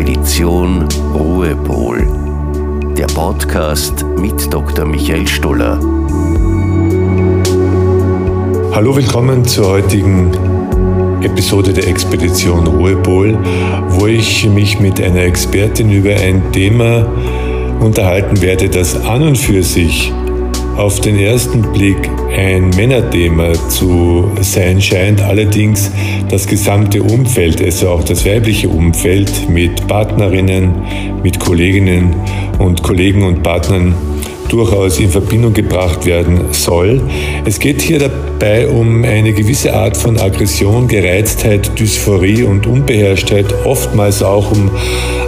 [0.00, 2.06] Expedition Ruhepol.
[2.96, 4.86] Der Podcast mit Dr.
[4.86, 5.78] Michael Stoller.
[8.72, 10.32] Hallo, willkommen zur heutigen
[11.22, 13.36] Episode der Expedition Ruhepol,
[13.90, 17.06] wo ich mich mit einer Expertin über ein Thema
[17.80, 20.14] unterhalten werde, das an und für sich
[20.80, 25.90] auf den ersten Blick ein Männerthema zu sein scheint, allerdings
[26.30, 30.72] das gesamte Umfeld, also auch das weibliche Umfeld mit Partnerinnen,
[31.22, 32.16] mit Kolleginnen
[32.58, 33.94] und Kollegen und Partnern
[34.48, 37.02] durchaus in Verbindung gebracht werden soll.
[37.44, 44.22] Es geht hier dabei um eine gewisse Art von Aggression, Gereiztheit, Dysphorie und Unbeherrschtheit, oftmals
[44.22, 44.70] auch um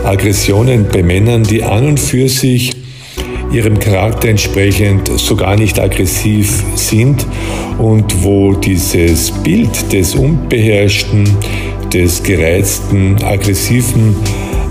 [0.02, 2.72] Aggressionen bei Männern, die an und für sich
[3.52, 7.26] ihrem Charakter entsprechend so gar nicht aggressiv sind
[7.78, 11.24] und wo dieses Bild des unbeherrschten,
[11.92, 14.16] des gereizten, aggressiven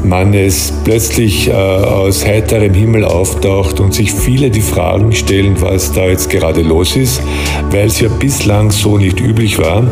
[0.03, 6.07] Mannes plötzlich äh, aus heiterem Himmel auftaucht und sich viele die Fragen stellen, was da
[6.07, 7.21] jetzt gerade los ist,
[7.69, 9.83] weil es ja bislang so nicht üblich war.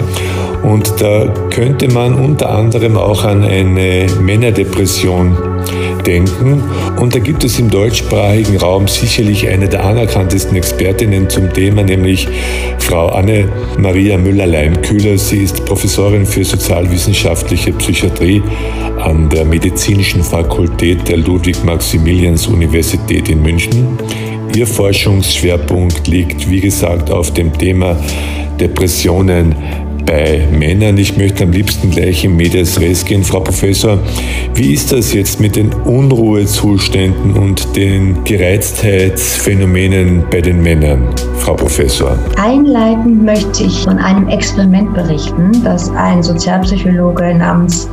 [0.64, 5.38] Und da könnte man unter anderem auch an eine Männerdepression
[6.10, 6.64] denken.
[7.00, 12.28] Und da gibt es im deutschsprachigen Raum sicherlich eine der anerkanntesten Expertinnen zum Thema, nämlich
[12.80, 15.20] Frau Anne-Maria Müller-Leimkühler.
[15.20, 18.42] Sie ist Professorin für sozialwissenschaftliche Psychiatrie
[18.98, 24.00] an der Medizinischen Fakultät der Ludwig-Maximilians-Universität in München.
[24.56, 27.96] Ihr Forschungsschwerpunkt liegt, wie gesagt, auf dem Thema
[28.60, 29.56] Depressionen
[30.10, 30.98] bei Männern.
[30.98, 33.24] Ich möchte am liebsten gleich in Medias Res gehen.
[33.24, 34.00] Frau Professor,
[34.56, 41.04] wie ist das jetzt mit den Unruhezuständen und den Gereiztheitsphänomenen bei den Männern,
[41.38, 42.18] Frau Professor?
[42.42, 47.88] Einleitend möchte ich von einem Experiment berichten, das ein Sozialpsychologe namens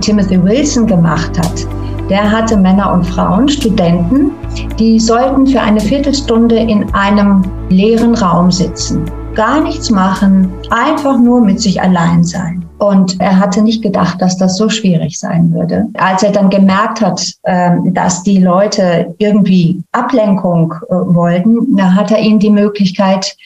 [0.00, 1.64] Timothy Wilson gemacht hat.
[2.10, 4.32] Der hatte Männer und Frauen, Studenten,
[4.80, 9.04] die sollten für eine Viertelstunde in einem leeren Raum sitzen
[9.34, 12.64] gar nichts machen, einfach nur mit sich allein sein.
[12.78, 15.86] Und er hatte nicht gedacht, dass das so schwierig sein würde.
[15.94, 22.18] Als er dann gemerkt hat, ähm, dass die Leute irgendwie Ablenkung äh, wollten, hat er
[22.18, 23.36] ihnen die Möglichkeit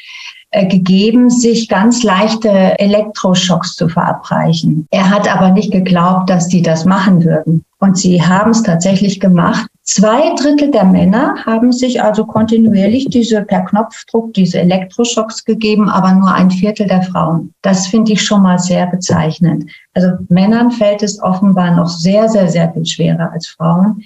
[0.53, 4.87] äh, gegeben, sich ganz leichte Elektroschocks zu verabreichen.
[4.91, 7.63] Er hat aber nicht geglaubt, dass die das machen würden.
[7.79, 9.69] Und sie haben es tatsächlich gemacht.
[9.89, 16.13] Zwei Drittel der Männer haben sich also kontinuierlich diese per Knopfdruck diese Elektroschocks gegeben, aber
[16.13, 17.55] nur ein Viertel der Frauen.
[17.63, 19.71] Das finde ich schon mal sehr bezeichnend.
[19.95, 24.03] Also Männern fällt es offenbar noch sehr, sehr, sehr viel schwerer als Frauen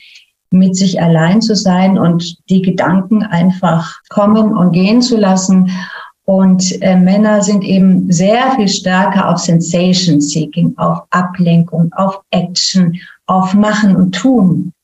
[0.51, 5.71] mit sich allein zu sein und die Gedanken einfach kommen und gehen zu lassen.
[6.27, 13.01] Und äh, Männer sind eben sehr viel stärker auf Sensation Seeking, auf Ablenkung, auf Action,
[13.27, 14.75] auf Machen und Tun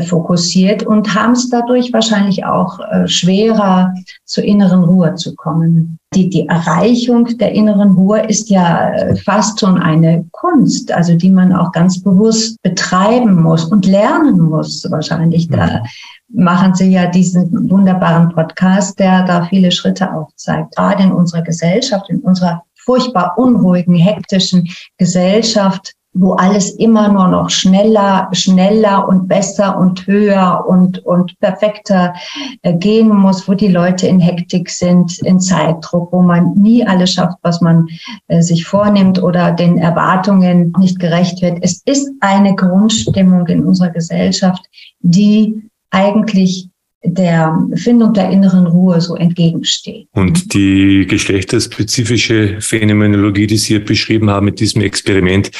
[0.00, 3.92] fokussiert und haben es dadurch wahrscheinlich auch äh, schwerer
[4.24, 5.98] zur inneren Ruhe zu kommen.
[6.14, 11.30] Die, die Erreichung der inneren Ruhe ist ja äh, fast schon eine Kunst, also die
[11.30, 15.48] man auch ganz bewusst betreiben muss und lernen muss wahrscheinlich.
[15.48, 15.86] Da mhm
[16.34, 20.74] machen Sie ja diesen wunderbaren Podcast, der da viele Schritte aufzeigt.
[20.76, 27.48] Gerade in unserer Gesellschaft, in unserer furchtbar unruhigen, hektischen Gesellschaft, wo alles immer nur noch
[27.48, 32.14] schneller, schneller und besser und höher und, und perfekter
[32.62, 37.14] äh, gehen muss, wo die Leute in Hektik sind, in Zeitdruck, wo man nie alles
[37.14, 37.88] schafft, was man
[38.28, 41.58] äh, sich vornimmt oder den Erwartungen nicht gerecht wird.
[41.62, 44.62] Es ist eine Grundstimmung in unserer Gesellschaft,
[45.00, 46.68] die eigentlich
[47.04, 50.06] der Findung der inneren Ruhe so entgegensteht.
[50.12, 55.50] Und die geschlechterspezifische Phänomenologie, die Sie beschrieben haben mit diesem Experiment,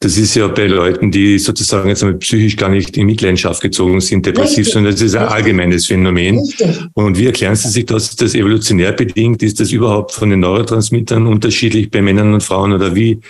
[0.00, 4.24] das ist ja bei Leuten, die sozusagen jetzt psychisch gar nicht in Mitleidenschaft gezogen sind,
[4.26, 4.72] depressiv, Richtig.
[4.72, 5.36] sondern das ist ein Richtig.
[5.36, 6.38] allgemeines Phänomen.
[6.38, 6.86] Richtig.
[6.94, 8.10] Und wie erklären Sie sich das?
[8.10, 9.42] Ist das evolutionär bedingt?
[9.42, 12.72] Ist das überhaupt von den Neurotransmittern unterschiedlich bei Männern und Frauen?
[12.72, 13.20] Oder wie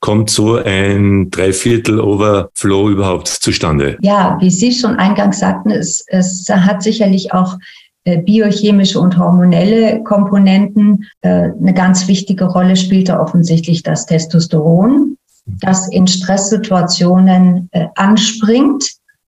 [0.00, 3.98] kommt so ein Dreiviertel-Overflow überhaupt zustande?
[4.00, 7.58] Ja, wie Sie schon eingangs sagten, es, es hat sicherlich auch
[8.04, 11.04] äh, biochemische und hormonelle Komponenten.
[11.20, 18.84] Äh, eine ganz wichtige Rolle spielte offensichtlich das Testosteron das in Stresssituationen äh, anspringt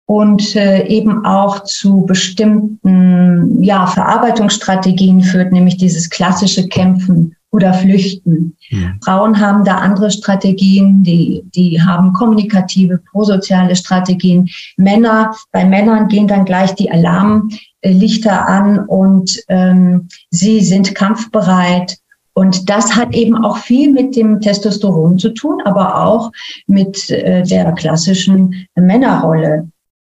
[0.07, 8.57] und äh, eben auch zu bestimmten ja, Verarbeitungsstrategien führt, nämlich dieses klassische Kämpfen oder Flüchten.
[8.69, 8.95] Ja.
[9.03, 14.51] Frauen haben da andere Strategien, die, die haben kommunikative, prosoziale Strategien.
[14.77, 21.97] Männer, bei Männern gehen dann gleich die Alarmlichter an und ähm, sie sind kampfbereit
[22.35, 26.33] Und das hat eben auch viel mit dem Testosteron zu tun, aber auch
[26.67, 29.69] mit äh, der klassischen Männerrolle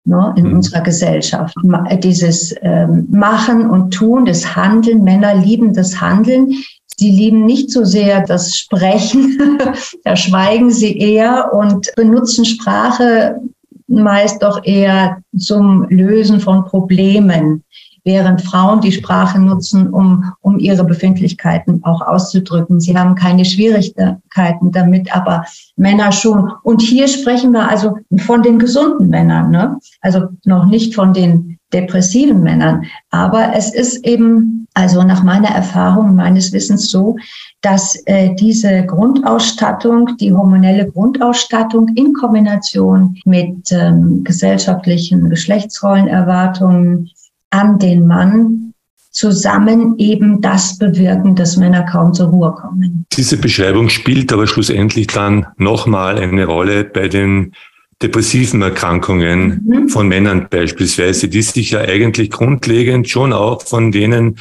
[0.05, 0.55] ne, in mhm.
[0.55, 1.55] unserer Gesellschaft.
[2.01, 6.53] Dieses ähm, Machen und Tun, das Handeln, Männer lieben das Handeln.
[6.97, 9.59] Sie lieben nicht so sehr das Sprechen,
[10.05, 13.41] da schweigen sie eher und benutzen Sprache
[13.87, 17.63] meist doch eher zum Lösen von Problemen
[18.05, 22.79] während Frauen die Sprache nutzen, um, um ihre Befindlichkeiten auch auszudrücken.
[22.79, 25.43] Sie haben keine Schwierigkeiten damit, aber
[25.75, 26.51] Männer schon.
[26.63, 29.77] Und hier sprechen wir also von den gesunden Männern, ne?
[30.01, 32.85] also noch nicht von den depressiven Männern.
[33.09, 37.17] Aber es ist eben, also nach meiner Erfahrung, meines Wissens so,
[37.61, 47.09] dass äh, diese Grundausstattung, die hormonelle Grundausstattung in Kombination mit ähm, gesellschaftlichen Geschlechtsrollenerwartungen,
[47.49, 48.73] an den Mann
[49.11, 53.05] zusammen eben das bewirken, dass Männer kaum zur Ruhe kommen.
[53.13, 57.53] Diese Beschreibung spielt aber schlussendlich dann nochmal eine Rolle bei den
[58.01, 59.89] depressiven Erkrankungen mhm.
[59.89, 64.37] von Männern beispielsweise, die sich ja eigentlich grundlegend schon auch von denen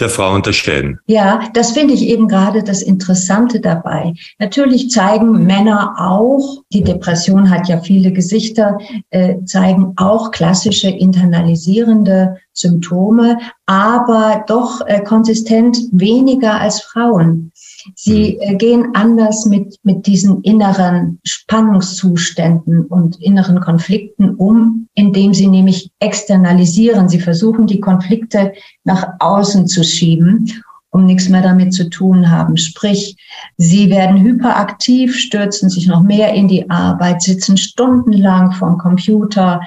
[0.00, 0.98] der Frau unterscheiden.
[1.06, 4.12] Ja, das finde ich eben gerade das Interessante dabei.
[4.38, 8.78] Natürlich zeigen Männer auch, die Depression hat ja viele Gesichter,
[9.10, 17.50] äh, zeigen auch klassische internalisierende Symptome, aber doch äh, konsistent weniger als Frauen.
[17.94, 18.40] Sie mhm.
[18.40, 25.90] äh, gehen anders mit, mit diesen inneren Spannungszuständen und inneren Konflikten um, indem sie nämlich
[26.00, 27.08] externalisieren.
[27.08, 28.52] Sie versuchen, die Konflikte
[28.84, 30.50] nach außen zu schieben
[30.94, 32.56] um nichts mehr damit zu tun haben.
[32.56, 33.16] Sprich,
[33.56, 39.60] sie werden hyperaktiv, stürzen sich noch mehr in die Arbeit, sitzen stundenlang vom Computer,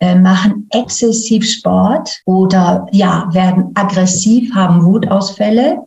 [0.00, 5.78] äh, machen exzessiv Sport oder ja, werden aggressiv, haben Wutausfälle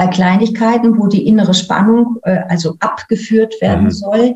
[0.00, 3.90] bei Kleinigkeiten, wo die innere Spannung äh, also abgeführt werden mhm.
[3.90, 4.34] soll.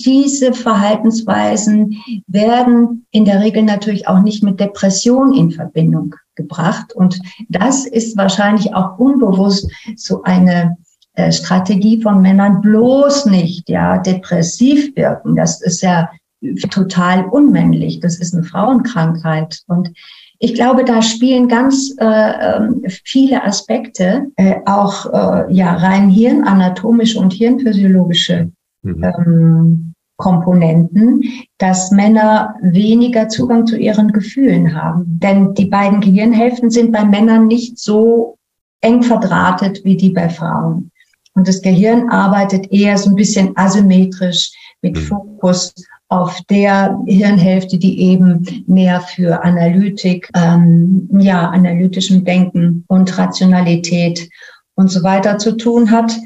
[0.00, 1.96] Diese Verhaltensweisen
[2.28, 6.92] werden in der Regel natürlich auch nicht mit Depression in Verbindung gebracht.
[6.92, 7.18] Und
[7.48, 10.76] das ist wahrscheinlich auch unbewusst so eine
[11.14, 15.34] äh, Strategie von Männern, bloß nicht ja depressiv wirken.
[15.34, 16.08] Das ist ja
[16.70, 17.98] total unmännlich.
[17.98, 19.62] Das ist eine Frauenkrankheit.
[19.66, 19.90] Und
[20.38, 27.18] ich glaube, da spielen ganz äh, ähm, viele Aspekte, äh, auch äh, ja rein hirnanatomische
[27.18, 28.50] und hirnphysiologische
[28.82, 29.04] mhm.
[29.04, 31.22] ähm, Komponenten,
[31.58, 35.04] dass Männer weniger Zugang zu ihren Gefühlen haben.
[35.06, 38.38] Denn die beiden Gehirnhälften sind bei Männern nicht so
[38.80, 40.90] eng verdrahtet wie die bei Frauen.
[41.34, 45.00] Und das Gehirn arbeitet eher so ein bisschen asymmetrisch mit mhm.
[45.00, 45.74] Fokus
[46.08, 54.28] auf der Hirnhälfte, die eben mehr für Analytik, ähm, ja, analytischem Denken und Rationalität
[54.76, 56.16] und so weiter zu tun hat.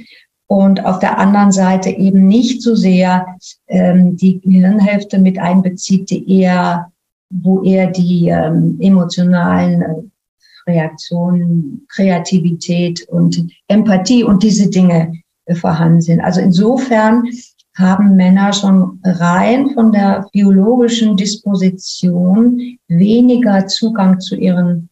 [0.47, 3.25] Und auf der anderen Seite eben nicht so sehr
[3.69, 6.91] ähm, die Hirnhälfte mit einbezieht, die eher,
[7.31, 9.95] wo eher die ähm, emotionalen äh,
[10.67, 15.13] Reaktionen, Kreativität und Empathie und diese Dinge
[15.55, 16.21] vorhanden sind.
[16.21, 17.25] Also insofern
[17.77, 24.91] haben Männer schon rein von der biologischen Disposition weniger Zugang zu ihren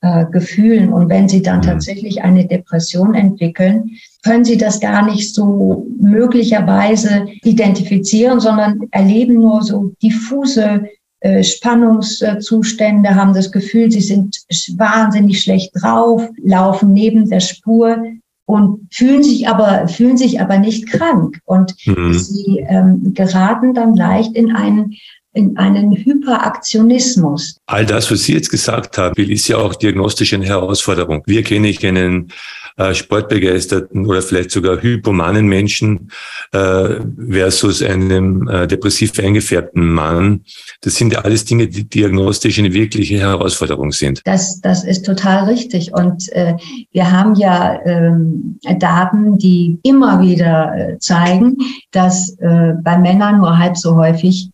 [0.00, 0.92] äh, Gefühlen.
[0.92, 1.62] Und wenn sie dann mhm.
[1.62, 3.90] tatsächlich eine Depression entwickeln,
[4.22, 10.88] können sie das gar nicht so möglicherweise identifizieren, sondern erleben nur so diffuse
[11.20, 14.36] äh, Spannungszustände, haben das Gefühl, sie sind
[14.76, 18.04] wahnsinnig schlecht drauf, laufen neben der Spur,
[18.46, 22.12] und fühlen sich aber fühlen sich aber nicht krank und mhm.
[22.12, 24.94] sie ähm, geraten dann leicht in einen
[25.34, 27.58] in einen Hyperaktionismus.
[27.66, 31.22] All das, was Sie jetzt gesagt haben, ist ja auch diagnostisch eine Herausforderung.
[31.26, 32.32] Wir kennen ich einen
[32.76, 36.10] äh, sportbegeisterten oder vielleicht sogar hypomanen Menschen
[36.52, 37.00] äh,
[37.30, 40.44] versus einem äh, depressiv eingefärbten Mann.
[40.80, 44.22] Das sind ja alles Dinge, die diagnostisch eine wirkliche Herausforderung sind.
[44.24, 45.92] Das, das ist total richtig.
[45.92, 46.56] Und äh,
[46.92, 51.56] wir haben ja ähm, Daten, die immer wieder äh, zeigen,
[51.92, 54.50] dass äh, bei Männern nur halb so häufig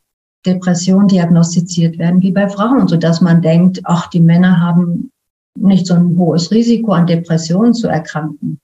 [0.47, 5.11] Depressionen diagnostiziert werden wie bei Frauen, so dass man denkt, ach, die Männer haben
[5.59, 8.61] nicht so ein hohes Risiko an Depressionen zu erkranken.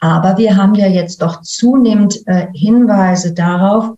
[0.00, 3.96] Aber wir haben ja jetzt doch zunehmend äh, Hinweise darauf,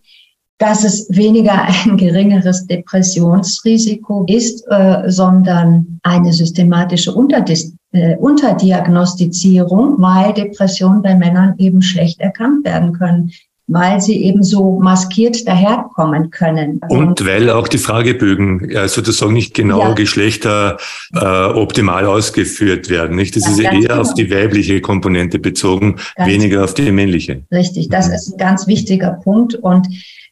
[0.57, 10.33] dass es weniger ein geringeres Depressionsrisiko ist, äh, sondern eine systematische Unterdis äh, Unterdiagnostizierung, weil
[10.33, 13.31] Depressionen bei Männern eben schlecht erkannt werden können
[13.69, 16.81] weil sie eben so maskiert daherkommen können.
[16.89, 19.93] Und weil auch die Fragebögen äh, sozusagen nicht genau ja.
[19.93, 20.77] Geschlechter
[21.13, 23.15] äh, optimal ausgeführt werden.
[23.15, 23.35] Nicht?
[23.35, 24.01] Das ja, ist eher genau.
[24.01, 27.43] auf die weibliche Komponente bezogen, ganz weniger auf die männliche.
[27.51, 28.13] Richtig, das mhm.
[28.15, 29.87] ist ein ganz wichtiger Punkt und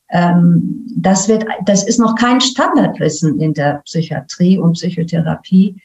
[0.10, 5.76] ähm, das wird, das ist noch kein Standardwissen in der Psychiatrie und Psychotherapie.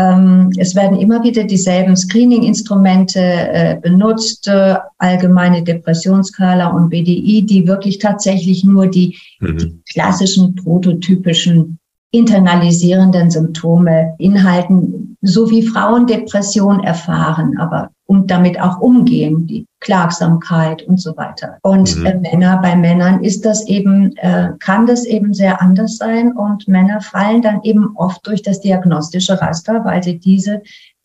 [0.00, 7.66] Ähm, es werden immer wieder dieselben Screening-Instrumente äh, benutzt, äh, allgemeine Depressionsskala und BDI, die
[7.66, 9.58] wirklich tatsächlich nur die, mhm.
[9.58, 11.78] die klassischen prototypischen
[12.12, 20.82] internalisierenden Symptome inhalten, so wie Frauen Depression erfahren, aber und damit auch umgehen, die Klagsamkeit
[20.82, 21.58] und so weiter.
[21.62, 22.06] Und mhm.
[22.06, 26.66] äh, Männer, bei Männern ist das eben, äh, kann das eben sehr anders sein und
[26.66, 30.60] Männer fallen dann eben oft durch das diagnostische Raster, weil sie diese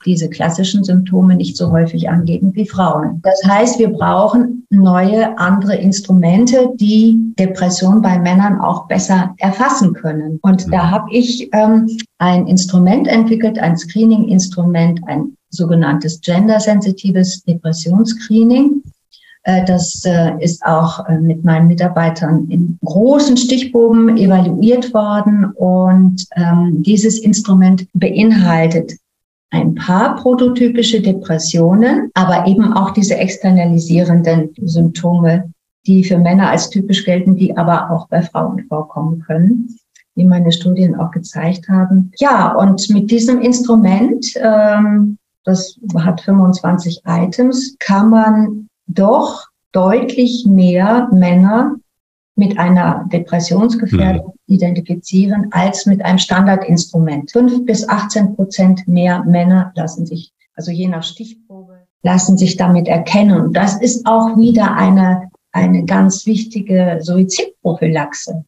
[0.06, 3.22] diese klassischen Symptome nicht so häufig angeben wie Frauen.
[3.24, 10.40] Das heißt, wir brauchen neue, andere Instrumente, die Depression bei Männern auch besser erfassen können.
[10.42, 10.92] Und da mhm.
[10.92, 11.88] habe ich ähm,
[12.20, 18.84] ein Instrument entwickelt, ein Screening-Instrument, ein sogenanntes gendersensitives Depressionsscreening.
[19.44, 26.26] Äh, das äh, ist auch äh, mit meinen Mitarbeitern in großen Stichproben evaluiert worden und
[26.36, 28.94] ähm, dieses Instrument beinhaltet
[29.56, 35.52] ein paar prototypische Depressionen, aber eben auch diese externalisierenden Symptome,
[35.88, 39.78] die für Männer als typisch gelten, die aber auch bei Frauen vorkommen können,
[40.16, 42.12] wie meine Studien auch gezeigt haben.
[42.20, 51.08] Ja, und mit diesem Instrument, ähm, das hat 25 Items, kann man doch deutlich mehr
[51.12, 51.76] Männer
[52.36, 54.35] mit einer Depressionsgefährdung.
[54.48, 57.32] Identifizieren als mit einem Standardinstrument.
[57.32, 62.88] Fünf bis 18 Prozent mehr Männer lassen sich, also je nach Stichprobe, lassen sich damit
[62.88, 63.40] erkennen.
[63.40, 68.46] Und das ist auch wieder eine, eine ganz wichtige Suizidprophylaxe.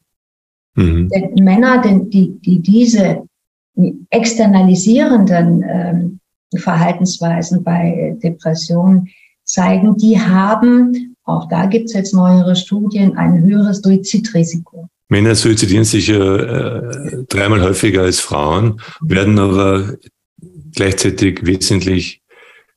[0.75, 1.09] Mhm.
[1.09, 3.23] Denn Männer, die, die diese
[4.09, 6.19] externalisierenden ähm,
[6.55, 9.09] Verhaltensweisen bei Depressionen
[9.43, 14.87] zeigen, die haben auch da gibt es jetzt neuere Studien, ein höheres Suizidrisiko.
[15.09, 16.81] Männer suizidieren sich äh,
[17.29, 19.95] dreimal häufiger als Frauen, werden aber
[20.75, 22.21] gleichzeitig wesentlich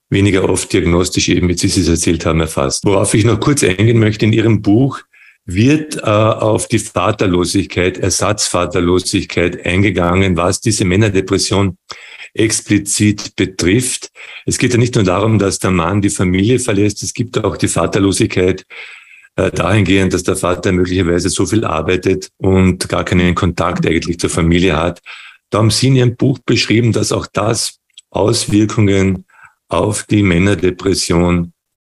[0.08, 2.84] weniger oft diagnostisch, eben wie Sie es erzählt haben, erfasst.
[2.84, 5.00] Worauf ich noch kurz eingehen möchte, in Ihrem Buch
[5.46, 11.76] wird äh, auf die Vaterlosigkeit, Ersatzvaterlosigkeit eingegangen, was diese Männerdepression
[12.34, 14.10] explizit betrifft.
[14.46, 17.56] Es geht ja nicht nur darum, dass der Mann die Familie verlässt, es gibt auch
[17.56, 18.64] die Vaterlosigkeit
[19.40, 24.30] äh, dahingehend, dass der Vater möglicherweise so viel arbeitet und gar keinen Kontakt eigentlich zur
[24.30, 25.00] Familie hat.
[25.50, 27.78] Da haben Sie in Ihrem Buch beschrieben, dass auch das
[28.10, 29.24] Auswirkungen
[29.68, 31.52] auf die Männerdepression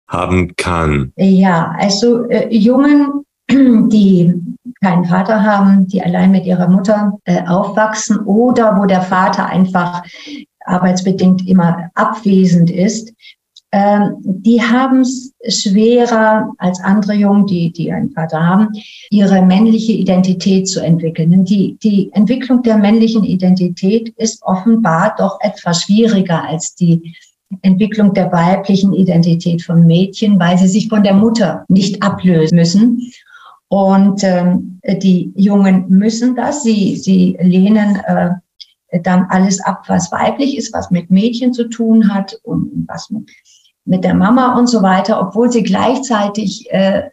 [0.07, 1.11] haben kann.
[1.17, 4.33] Ja, also äh, Jungen, die
[4.81, 10.03] keinen Vater haben, die allein mit ihrer Mutter äh, aufwachsen oder wo der Vater einfach
[10.65, 13.13] arbeitsbedingt immer abwesend ist,
[13.73, 18.69] ähm, die haben es schwerer als andere Jungen, die, die einen Vater haben,
[19.09, 21.43] ihre männliche Identität zu entwickeln.
[21.43, 27.15] Die, die Entwicklung der männlichen Identität ist offenbar doch etwas schwieriger als die
[27.63, 33.11] Entwicklung der weiblichen Identität von Mädchen, weil sie sich von der Mutter nicht ablösen müssen.
[33.69, 36.61] Und ähm, die Jungen müssen das.
[36.61, 38.29] Sie, sie lehnen äh,
[39.01, 43.31] dann alles ab, was weiblich ist, was mit Mädchen zu tun hat und was mit,
[43.85, 47.03] mit der Mama und so weiter, obwohl sie gleichzeitig äh,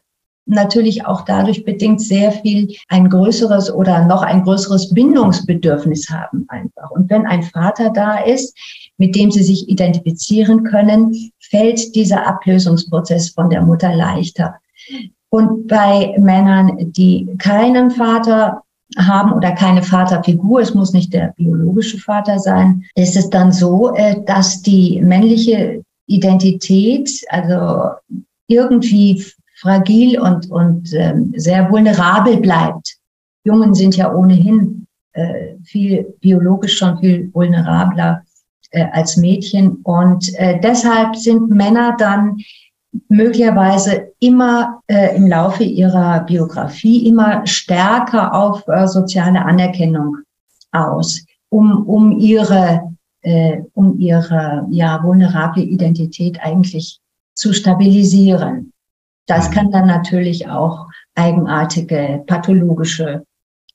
[0.46, 6.90] natürlich auch dadurch bedingt sehr viel ein größeres oder noch ein größeres Bindungsbedürfnis haben einfach.
[6.90, 8.56] Und wenn ein Vater da ist,
[8.98, 14.56] mit dem sie sich identifizieren können, fällt dieser Ablösungsprozess von der Mutter leichter.
[15.30, 18.62] Und bei Männern, die keinen Vater
[18.98, 23.94] haben oder keine Vaterfigur, es muss nicht der biologische Vater sein, ist es dann so,
[23.94, 27.90] äh, dass die männliche Identität, also
[28.46, 29.24] irgendwie
[29.60, 32.96] fragil und, und ähm, sehr vulnerabel bleibt.
[33.44, 38.22] Jungen sind ja ohnehin äh, viel biologisch schon viel vulnerabler
[38.70, 39.76] äh, als Mädchen.
[39.82, 42.36] Und deshalb sind Männer dann
[43.08, 50.18] möglicherweise immer äh, im Laufe ihrer Biografie immer stärker auf äh, soziale Anerkennung
[50.72, 57.00] aus, um, um ihre, äh, um ihre ja, vulnerable Identität eigentlich
[57.34, 58.72] zu stabilisieren.
[59.26, 59.54] Das mhm.
[59.54, 63.24] kann dann natürlich auch eigenartige pathologische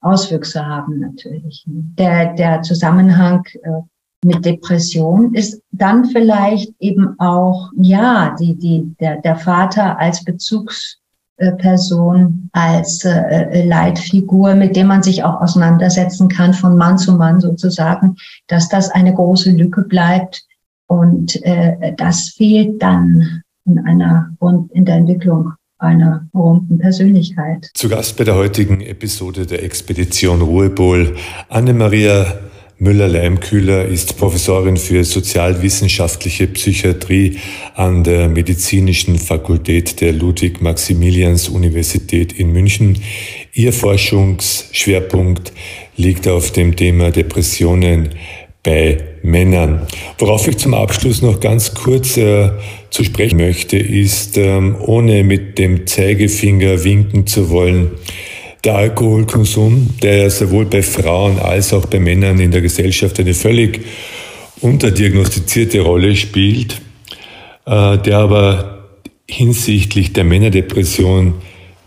[0.02, 1.64] Auswüchse haben natürlich.
[1.66, 3.82] Der, der Zusammenhang äh,
[4.24, 11.00] mit Depression ist dann vielleicht eben auch, ja, die, die, der, der Vater als Bezugs,
[11.58, 18.16] Person als Leitfigur, mit dem man sich auch auseinandersetzen kann, von Mann zu Mann sozusagen,
[18.48, 20.44] dass das eine große Lücke bleibt.
[20.88, 21.42] Und
[21.98, 24.30] das fehlt dann in einer
[24.72, 27.70] in der Entwicklung einer berühmten Persönlichkeit.
[27.74, 31.18] Zu Gast bei der heutigen Episode der Expedition Ruhepol
[31.50, 32.26] Anne-Maria
[32.78, 37.38] Müller-Leimkühler ist Professorin für sozialwissenschaftliche Psychiatrie
[37.74, 43.02] an der Medizinischen Fakultät der Ludwig-Maximilians-Universität in München.
[43.54, 45.54] Ihr Forschungsschwerpunkt
[45.96, 48.10] liegt auf dem Thema Depressionen
[48.62, 49.88] bei Männern.
[50.18, 52.50] Worauf ich zum Abschluss noch ganz kurz äh,
[52.90, 57.92] zu sprechen möchte, ist, ähm, ohne mit dem Zeigefinger winken zu wollen,
[58.66, 63.82] der Alkoholkonsum, der sowohl bei Frauen als auch bei Männern in der Gesellschaft eine völlig
[64.62, 66.82] unterdiagnostizierte Rolle spielt,
[67.66, 68.86] äh, der aber
[69.30, 71.36] hinsichtlich der Männerdepression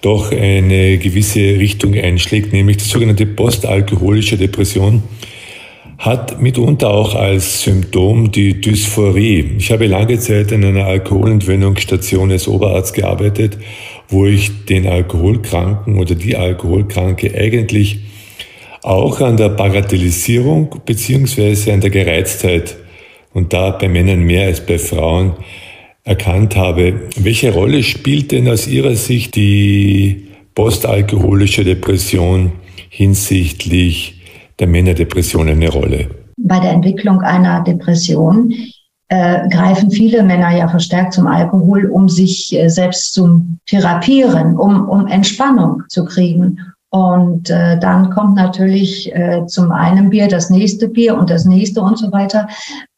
[0.00, 5.02] doch eine gewisse Richtung einschlägt, nämlich die sogenannte postalkoholische Depression
[5.98, 9.56] hat mitunter auch als Symptom die Dysphorie.
[9.58, 13.58] Ich habe lange Zeit in einer Alkoholentwöhnungsstation als Oberarzt gearbeitet,
[14.08, 18.00] wo ich den Alkoholkranken oder die Alkoholkranke eigentlich
[18.82, 22.76] auch an der Bagatellisierung beziehungsweise an der Gereiztheit
[23.34, 25.32] und da bei Männern mehr als bei Frauen
[26.04, 27.08] erkannt habe.
[27.16, 32.52] Welche Rolle spielt denn aus Ihrer Sicht die postalkoholische Depression
[32.88, 34.22] hinsichtlich
[34.58, 36.08] der Männerdepression eine Rolle?
[36.36, 38.54] Bei der Entwicklung einer Depression
[39.08, 44.88] äh, greifen viele Männer ja verstärkt zum Alkohol, um sich äh, selbst zu therapieren, um,
[44.88, 46.60] um Entspannung zu kriegen.
[46.90, 51.82] Und äh, dann kommt natürlich äh, zum einen Bier das nächste Bier und das nächste
[51.82, 52.48] und so weiter.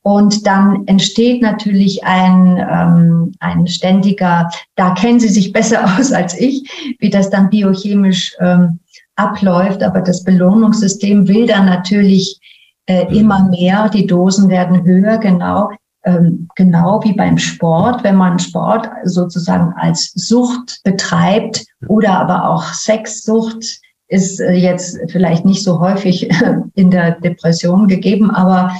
[0.02, 6.38] Und dann entsteht natürlich ein, ähm, ein ständiger, da kennen Sie sich besser aus als
[6.38, 8.78] ich, wie das dann biochemisch ähm,
[9.16, 9.82] abläuft.
[9.82, 12.38] Aber das Belohnungssystem will dann natürlich
[12.86, 13.14] äh, mhm.
[13.16, 13.88] immer mehr.
[13.88, 15.70] Die Dosen werden höher, genau.
[16.04, 22.72] Ähm, genau wie beim Sport, wenn man Sport sozusagen als Sucht betreibt oder aber auch
[22.72, 26.28] Sexsucht ist äh, jetzt vielleicht nicht so häufig
[26.74, 28.72] in der Depression gegeben, aber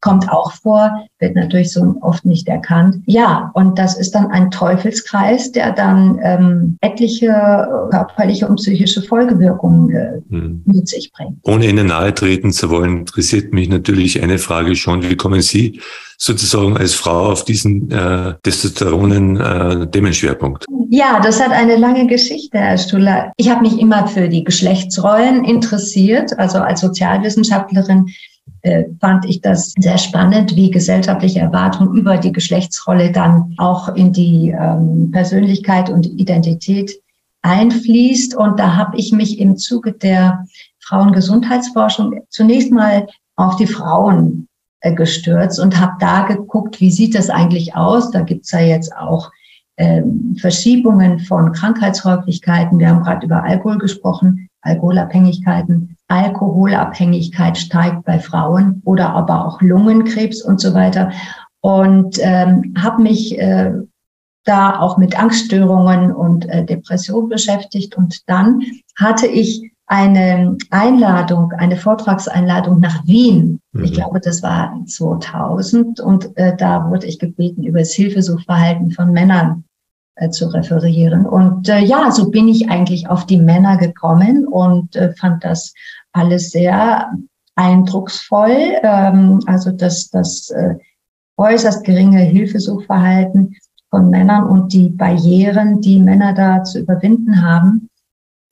[0.00, 3.02] kommt auch vor, wird natürlich so oft nicht erkannt.
[3.06, 7.28] Ja, und das ist dann ein Teufelskreis, der dann ähm, etliche
[7.90, 10.62] körperliche und psychische Folgewirkungen äh, hm.
[10.64, 11.38] mit sich bringt.
[11.42, 15.02] Ohne Ihnen nahe treten zu wollen, interessiert mich natürlich eine Frage schon.
[15.02, 15.80] Wie kommen Sie
[16.18, 20.66] sozusagen als Frau auf diesen äh, Testosteronen äh, Themenschwerpunkt?
[20.90, 23.32] Ja, das hat eine lange Geschichte, Herr Stuller.
[23.36, 28.06] Ich habe mich immer für die Geschlechtsrollen interessiert, also als Sozialwissenschaftlerin
[28.62, 34.12] äh, fand ich das sehr spannend, wie gesellschaftliche Erwartungen über die Geschlechtsrolle dann auch in
[34.12, 37.00] die ähm, Persönlichkeit und Identität
[37.42, 38.34] einfließt.
[38.34, 40.44] Und da habe ich mich im Zuge der
[40.80, 44.47] Frauengesundheitsforschung zunächst mal auf die Frauen
[44.82, 48.10] gestürzt und habe da geguckt, wie sieht das eigentlich aus.
[48.10, 49.30] Da gibt's ja jetzt auch
[49.76, 52.78] ähm, Verschiebungen von Krankheitshäufigkeiten.
[52.78, 55.96] Wir haben gerade über Alkohol gesprochen, Alkoholabhängigkeiten.
[56.08, 61.12] Alkoholabhängigkeit steigt bei Frauen oder aber auch Lungenkrebs und so weiter.
[61.60, 63.72] Und ähm, habe mich äh,
[64.44, 67.96] da auch mit Angststörungen und äh, Depression beschäftigt.
[67.96, 68.62] Und dann
[68.96, 73.60] hatte ich eine Einladung, eine Vortragseinladung nach Wien.
[73.72, 73.84] Mhm.
[73.84, 79.12] Ich glaube, das war 2000 und äh, da wurde ich gebeten, über das Hilfesuchverhalten von
[79.12, 79.64] Männern
[80.16, 81.24] äh, zu referieren.
[81.24, 85.72] Und äh, ja, so bin ich eigentlich auf die Männer gekommen und äh, fand das
[86.12, 87.10] alles sehr
[87.56, 88.76] eindrucksvoll.
[88.82, 90.74] Ähm, also das, das äh,
[91.38, 93.56] äußerst geringe Hilfesuchverhalten
[93.88, 97.88] von Männern und die Barrieren, die Männer da zu überwinden haben,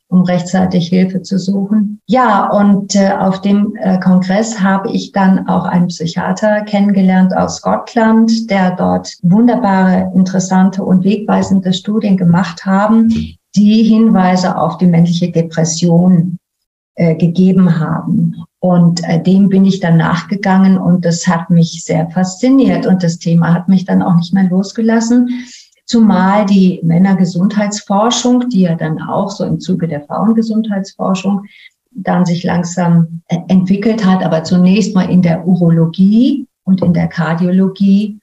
[0.08, 2.00] um rechtzeitig Hilfe zu suchen.
[2.06, 7.60] Ja, und äh, auf dem äh, Kongress habe ich dann auch einen Psychiater kennengelernt aus
[7.60, 13.08] Schottland, der dort wunderbare, interessante und wegweisende Studien gemacht haben,
[13.56, 16.38] die Hinweise auf die männliche Depression
[16.94, 18.36] äh, gegeben haben.
[18.60, 23.18] Und äh, dem bin ich dann nachgegangen und das hat mich sehr fasziniert und das
[23.18, 25.28] Thema hat mich dann auch nicht mehr losgelassen.
[25.86, 31.44] Zumal die Männergesundheitsforschung, die ja dann auch so im Zuge der Frauengesundheitsforschung
[31.92, 37.08] dann sich langsam äh, entwickelt hat, aber zunächst mal in der Urologie und in der
[37.08, 38.18] Kardiologie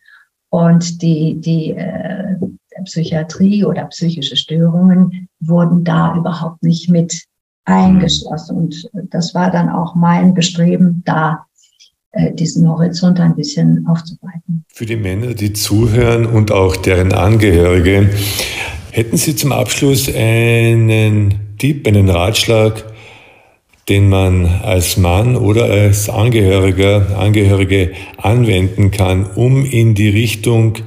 [0.49, 2.35] und die, die äh,
[2.83, 7.23] Psychiatrie oder psychische Störungen wurden da überhaupt nicht mit
[7.65, 8.57] eingeschlossen.
[8.57, 11.45] Und das war dann auch mein Bestreben, da
[12.33, 14.65] diesen Horizont ein bisschen aufzuweiten.
[14.67, 18.09] Für die Männer, die zuhören und auch deren Angehörige,
[18.93, 22.85] Hätten Sie zum Abschluss einen Tipp, einen Ratschlag,
[23.89, 30.77] den man als Mann oder als Angehöriger, Angehörige anwenden kann, um in die Richtung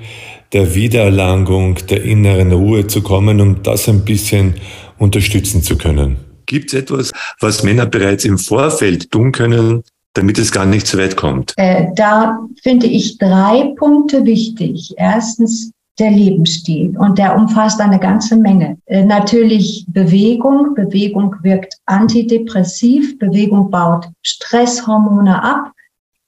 [0.53, 4.55] der Wiedererlangung der inneren Ruhe zu kommen, um das ein bisschen
[4.99, 6.19] unterstützen zu können?
[6.47, 7.11] Gibt es etwas,
[7.41, 9.83] was Männer bereits im Vorfeld tun können,
[10.17, 11.53] damit es gar nicht zu weit kommt?
[11.57, 14.95] Äh, da finde ich drei Punkte wichtig.
[14.97, 18.77] Erstens der Lebensstil und der umfasst eine ganze Menge.
[18.87, 20.75] Äh, natürlich Bewegung.
[20.75, 23.19] Bewegung wirkt antidepressiv.
[23.19, 25.73] Bewegung baut Stresshormone ab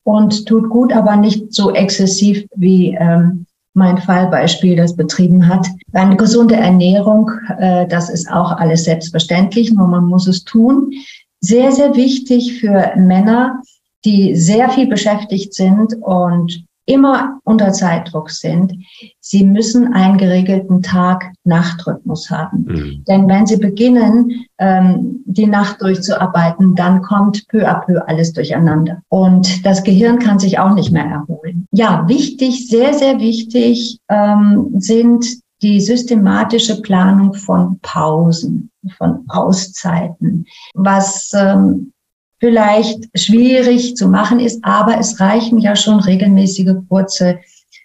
[0.04, 5.66] und tut gut, aber nicht so exzessiv wie ähm, mein Fallbeispiel das betrieben hat.
[5.92, 10.92] Eine gesunde Ernährung, äh, das ist auch alles selbstverständlich, nur man muss es tun.
[11.40, 13.62] Sehr, sehr wichtig für Männer,
[14.04, 18.72] die sehr viel beschäftigt sind und immer unter Zeitdruck sind.
[19.20, 22.64] Sie müssen einen geregelten Tag-Nacht-Rhythmus haben.
[22.66, 23.04] Mhm.
[23.06, 29.02] Denn wenn Sie beginnen, ähm, die Nacht durchzuarbeiten, dann kommt peu à peu alles durcheinander.
[29.08, 31.66] Und das Gehirn kann sich auch nicht mehr erholen.
[31.72, 35.26] Ja, wichtig, sehr, sehr wichtig ähm, sind
[35.60, 41.92] die systematische Planung von Pausen, von Auszeiten, was ähm,
[42.40, 47.38] vielleicht schwierig zu machen ist, aber es reichen ja schon regelmäßige kurze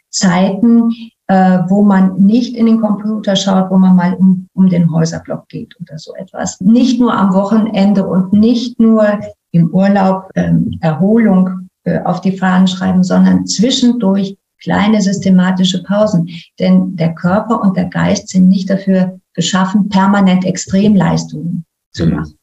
[0.09, 0.91] Zeiten,
[1.27, 5.47] äh, wo man nicht in den Computer schaut, wo man mal um, um den Häuserblock
[5.47, 6.59] geht oder so etwas.
[6.61, 9.19] Nicht nur am Wochenende und nicht nur
[9.51, 16.29] im Urlaub ähm, Erholung äh, auf die Fahnen schreiben, sondern zwischendurch kleine systematische Pausen.
[16.59, 22.15] Denn der Körper und der Geist sind nicht dafür geschaffen, permanent Extremleistungen zu mhm.
[22.15, 22.37] machen.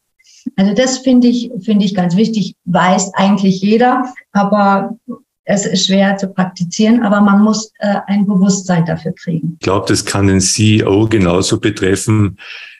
[0.55, 4.97] Also das finde ich, finde ich ganz wichtig, weiß eigentlich jeder, aber
[5.43, 9.57] es ist schwer zu praktizieren, aber man muss äh, ein Bewusstsein dafür kriegen.
[9.59, 12.37] Ich glaube, das kann den CEO genauso betreffen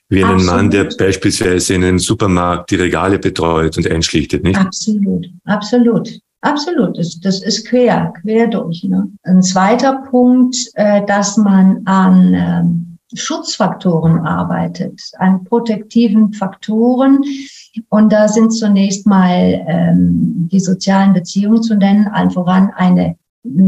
[0.09, 0.55] wie einen Absolut.
[0.55, 4.59] Mann, der beispielsweise in einem Supermarkt die Regale betreut und einschlichtet, nicht?
[4.59, 6.19] Absolut, absolut.
[6.43, 8.83] Absolut, das, das ist quer, quer durch.
[8.83, 9.07] Ne?
[9.23, 17.23] Ein zweiter Punkt, äh, dass man an ähm, Schutzfaktoren arbeitet, an protektiven Faktoren.
[17.89, 23.15] Und da sind zunächst mal ähm, die sozialen Beziehungen zu nennen, allen voran eine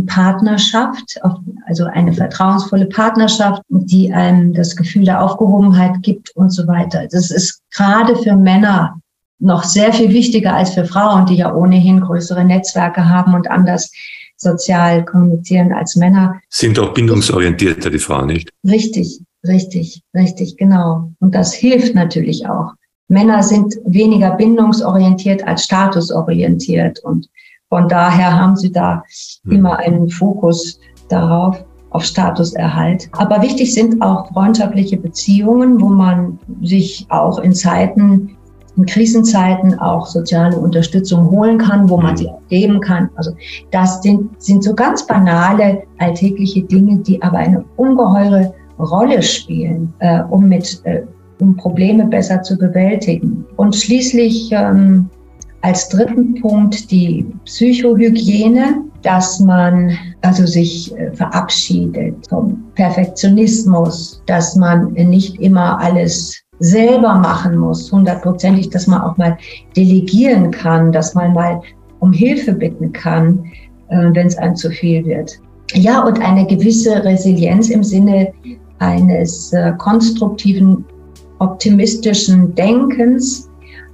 [0.05, 1.19] Partnerschaft,
[1.65, 7.07] also eine vertrauensvolle Partnerschaft, die einem das Gefühl der Aufgehobenheit gibt und so weiter.
[7.11, 8.99] Das ist gerade für Männer
[9.39, 13.91] noch sehr viel wichtiger als für Frauen, die ja ohnehin größere Netzwerke haben und anders
[14.37, 16.39] sozial kommunizieren als Männer.
[16.49, 18.49] Sind auch bindungsorientierter, die Frauen, nicht?
[18.67, 21.11] Richtig, Richtig, richtig, genau.
[21.19, 22.73] Und das hilft natürlich auch.
[23.09, 27.29] Männer sind weniger bindungsorientiert als statusorientiert und
[27.69, 29.03] von daher haben sie da
[29.45, 29.51] hm.
[29.51, 30.79] immer einen Fokus
[31.09, 33.09] darauf, auf Statuserhalt.
[33.13, 38.35] Aber wichtig sind auch freundschaftliche Beziehungen, wo man sich auch in Zeiten,
[38.77, 42.17] in Krisenzeiten auch soziale Unterstützung holen kann, wo man hm.
[42.17, 43.09] sie auch geben kann.
[43.15, 43.31] Also
[43.71, 50.21] das sind, sind so ganz banale alltägliche Dinge, die aber eine ungeheure Rolle spielen, äh,
[50.29, 51.03] um mit äh,
[51.39, 53.45] um Probleme besser zu bewältigen.
[53.57, 55.09] Und schließlich ähm,
[55.61, 64.93] als dritten Punkt die Psychohygiene, dass man also sich äh, verabschiedet vom Perfektionismus, dass man
[64.93, 69.37] nicht immer alles selber machen muss, hundertprozentig, dass man auch mal
[69.75, 71.61] delegieren kann, dass man mal
[71.99, 73.43] um Hilfe bitten kann,
[73.89, 75.39] äh, wenn es einem zu viel wird.
[75.73, 78.31] Ja, und eine gewisse Resilienz im Sinne
[78.79, 80.85] eines äh, konstruktiven,
[81.39, 83.49] optimistischen Denkens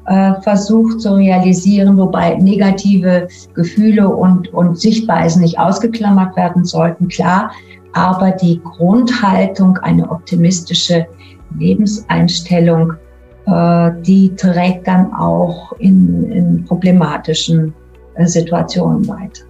[0.05, 7.51] äh, versucht zu realisieren, wobei negative Gefühle und, und Sichtweisen nicht ausgeklammert werden sollten, klar.
[7.93, 11.07] Aber die Grundhaltung, eine optimistische
[11.57, 12.93] Lebenseinstellung,
[13.45, 17.73] äh, die trägt dann auch in, in problematischen
[18.15, 19.48] äh, Situationen weiter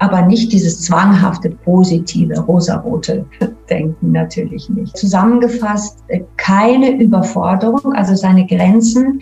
[0.00, 3.24] aber nicht dieses zwanghafte, positive, rosarote
[3.68, 4.96] Denken natürlich nicht.
[4.96, 9.20] Zusammengefasst, äh, keine Überforderung, also seine Grenzen,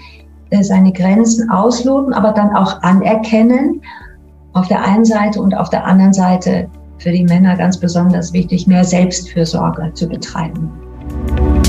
[0.50, 3.82] äh, seine Grenzen ausloten, aber dann auch anerkennen.
[4.54, 8.66] Auf der einen Seite und auf der anderen Seite für die Männer ganz besonders wichtig,
[8.66, 10.70] mehr Selbstfürsorge zu betreiben.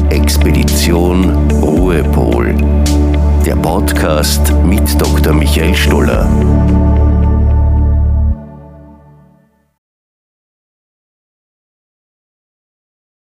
[0.09, 2.55] Expedition Ruhepol.
[3.45, 5.33] Der Podcast mit Dr.
[5.33, 6.27] Michael Stoller.